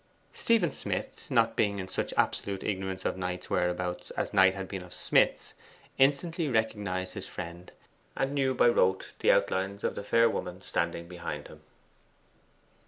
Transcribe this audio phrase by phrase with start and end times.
[0.33, 4.81] Stephen Smith, not being in such absolute ignorance of Knight's whereabouts as Knight had been
[4.81, 5.53] of Smith's
[5.99, 7.71] instantly recognized his friend,
[8.17, 11.61] and knew by rote the outlines of the fair woman standing behind him.